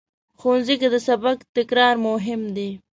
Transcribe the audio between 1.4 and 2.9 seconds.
تکرار مهم دی